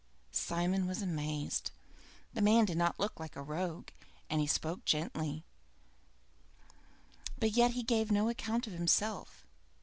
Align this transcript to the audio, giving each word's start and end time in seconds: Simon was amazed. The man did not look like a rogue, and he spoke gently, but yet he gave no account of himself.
Simon 0.31 0.87
was 0.87 1.03
amazed. 1.03 1.69
The 2.33 2.41
man 2.41 2.65
did 2.65 2.75
not 2.75 2.99
look 2.99 3.19
like 3.19 3.35
a 3.35 3.41
rogue, 3.43 3.89
and 4.31 4.41
he 4.41 4.47
spoke 4.47 4.83
gently, 4.83 5.43
but 7.37 7.51
yet 7.51 7.73
he 7.73 7.83
gave 7.83 8.09
no 8.11 8.27
account 8.27 8.65
of 8.65 8.73
himself. 8.73 9.45